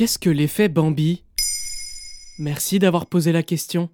[0.00, 1.24] Qu'est-ce que l'effet Bambi?
[2.38, 3.90] Merci d'avoir posé la question.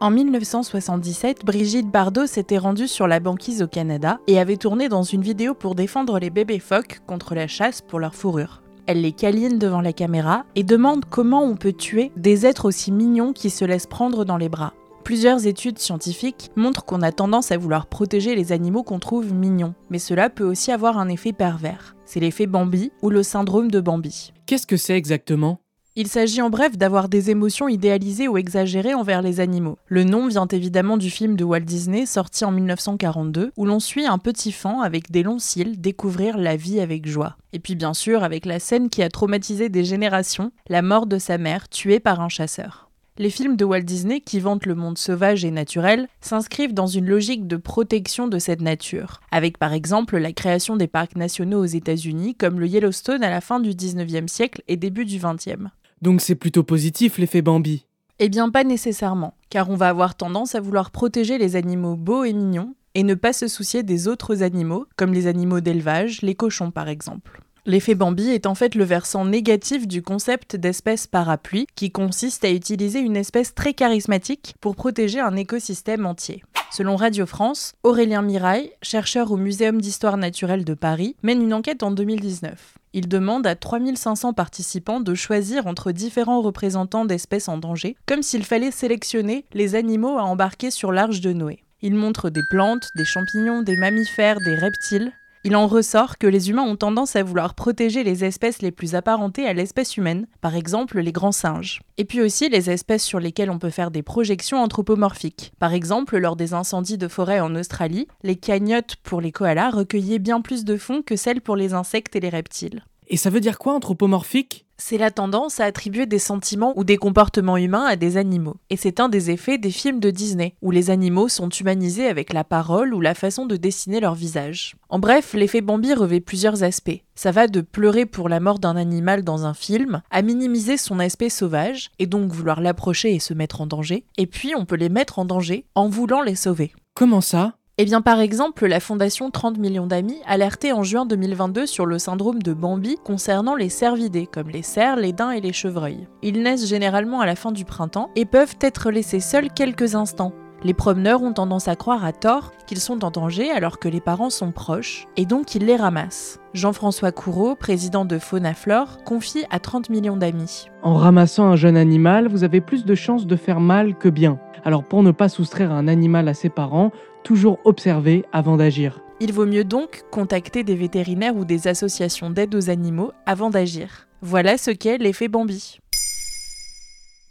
[0.00, 5.02] En 1977, Brigitte Bardot s'était rendue sur la banquise au Canada et avait tourné dans
[5.02, 8.62] une vidéo pour défendre les bébés phoques contre la chasse pour leur fourrure.
[8.86, 12.92] Elle les câline devant la caméra et demande comment on peut tuer des êtres aussi
[12.92, 14.72] mignons qui se laissent prendre dans les bras.
[15.10, 19.74] Plusieurs études scientifiques montrent qu'on a tendance à vouloir protéger les animaux qu'on trouve mignons,
[19.90, 21.96] mais cela peut aussi avoir un effet pervers.
[22.04, 24.32] C'est l'effet Bambi ou le syndrome de Bambi.
[24.46, 25.58] Qu'est-ce que c'est exactement?
[25.96, 29.78] Il s'agit en bref d'avoir des émotions idéalisées ou exagérées envers les animaux.
[29.88, 34.06] Le nom vient évidemment du film de Walt Disney sorti en 1942 où l'on suit
[34.06, 37.36] un petit fan avec des longs cils découvrir la vie avec joie.
[37.52, 41.18] Et puis bien sûr avec la scène qui a traumatisé des générations, la mort de
[41.18, 42.89] sa mère tuée par un chasseur.
[43.18, 47.06] Les films de Walt Disney qui vantent le monde sauvage et naturel s'inscrivent dans une
[47.06, 51.66] logique de protection de cette nature, avec par exemple la création des parcs nationaux aux
[51.66, 55.68] États-Unis comme le Yellowstone à la fin du 19e siècle et début du 20e.
[56.00, 57.84] Donc c'est plutôt positif l'effet Bambi.
[58.20, 62.24] Eh bien pas nécessairement, car on va avoir tendance à vouloir protéger les animaux beaux
[62.24, 66.34] et mignons et ne pas se soucier des autres animaux, comme les animaux d'élevage, les
[66.34, 67.42] cochons par exemple.
[67.66, 72.50] L'effet Bambi est en fait le versant négatif du concept d'espèce parapluie, qui consiste à
[72.50, 76.42] utiliser une espèce très charismatique pour protéger un écosystème entier.
[76.72, 81.82] Selon Radio France, Aurélien Mirail, chercheur au Muséum d'histoire naturelle de Paris, mène une enquête
[81.82, 82.78] en 2019.
[82.92, 88.44] Il demande à 3500 participants de choisir entre différents représentants d'espèces en danger, comme s'il
[88.44, 91.62] fallait sélectionner les animaux à embarquer sur l'Arche de Noé.
[91.82, 95.12] Il montre des plantes, des champignons, des mammifères, des reptiles,
[95.42, 98.94] il en ressort que les humains ont tendance à vouloir protéger les espèces les plus
[98.94, 101.80] apparentées à l'espèce humaine, par exemple les grands singes.
[101.96, 105.52] Et puis aussi les espèces sur lesquelles on peut faire des projections anthropomorphiques.
[105.58, 110.18] Par exemple, lors des incendies de forêt en Australie, les cagnottes pour les koalas recueillaient
[110.18, 112.82] bien plus de fonds que celles pour les insectes et les reptiles.
[113.12, 114.66] Et ça veut dire quoi anthropomorphique?
[114.78, 118.54] C'est la tendance à attribuer des sentiments ou des comportements humains à des animaux.
[118.70, 122.32] Et c'est un des effets des films de Disney, où les animaux sont humanisés avec
[122.32, 124.76] la parole ou la façon de dessiner leur visage.
[124.88, 127.02] En bref, l'effet Bambi revêt plusieurs aspects.
[127.16, 131.00] Ça va de pleurer pour la mort d'un animal dans un film, à minimiser son
[131.00, 134.76] aspect sauvage, et donc vouloir l'approcher et se mettre en danger, et puis on peut
[134.76, 136.72] les mettre en danger en voulant les sauver.
[136.94, 137.54] Comment ça?
[137.82, 141.98] Eh bien, par exemple, la fondation 30 millions d'amis alertait en juin 2022 sur le
[141.98, 146.06] syndrome de Bambi concernant les cervidés, comme les cerfs, les daims et les chevreuils.
[146.20, 150.34] Ils naissent généralement à la fin du printemps et peuvent être laissés seuls quelques instants.
[150.62, 154.02] Les promeneurs ont tendance à croire à tort qu'ils sont en danger alors que les
[154.02, 156.38] parents sont proches, et donc ils les ramassent.
[156.52, 160.66] Jean-François Courreau, président de Fauna Flore, confie à 30 millions d'amis.
[160.82, 164.38] En ramassant un jeune animal, vous avez plus de chances de faire mal que bien.
[164.64, 166.92] Alors pour ne pas soustraire un animal à ses parents,
[167.24, 169.00] toujours observer avant d'agir.
[169.20, 174.08] Il vaut mieux donc contacter des vétérinaires ou des associations d'aide aux animaux avant d'agir.
[174.22, 175.78] Voilà ce qu'est l'effet Bambi.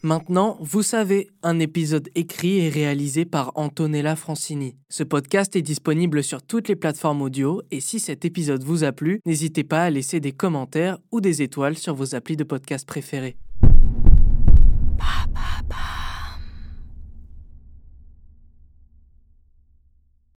[0.01, 4.77] Maintenant, vous savez, un épisode écrit et réalisé par Antonella Francini.
[4.87, 8.93] Ce podcast est disponible sur toutes les plateformes audio et si cet épisode vous a
[8.93, 12.87] plu, n'hésitez pas à laisser des commentaires ou des étoiles sur vos applis de podcast
[12.87, 13.35] préférés.